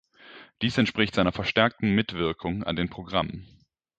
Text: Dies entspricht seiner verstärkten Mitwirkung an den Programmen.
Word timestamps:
Dies 0.63 0.79
entspricht 0.79 1.13
seiner 1.13 1.31
verstärkten 1.31 1.93
Mitwirkung 1.93 2.63
an 2.63 2.75
den 2.75 2.89
Programmen. 2.89 3.47